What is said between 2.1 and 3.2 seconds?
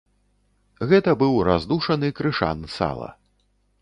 крышан сала.